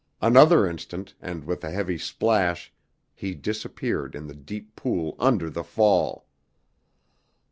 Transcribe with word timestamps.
Another 0.19 0.65
instant 0.65 1.13
and 1.21 1.43
with 1.43 1.63
a 1.63 1.69
heavy 1.69 1.99
splash 1.99 2.73
he 3.13 3.35
disappeared 3.35 4.15
in 4.15 4.25
the 4.25 4.33
deep 4.33 4.75
pool 4.75 5.15
under 5.19 5.47
the 5.47 5.63
fall! 5.63 6.25